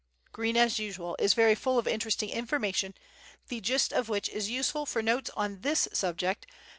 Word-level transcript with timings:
Green, 0.31 0.57
as 0.57 0.79
usual, 0.79 1.15
is 1.19 1.35
very 1.35 1.53
full 1.53 1.77
of 1.77 1.87
interesting 1.87 2.31
information, 2.31 2.95
the 3.49 3.61
gist 3.61 3.93
of 3.93 4.09
which 4.09 4.29
is 4.29 4.49
useful 4.49 4.87
for 4.87 5.03
notes 5.03 5.29
on 5.37 5.61
this 5.61 5.87
subject, 5.93 6.47
pp. 6.47 6.51